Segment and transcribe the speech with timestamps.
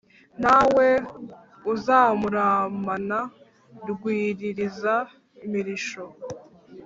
[0.41, 0.87] nta we
[1.73, 3.19] uzamuramana
[3.89, 6.05] rwiriza-mirisho.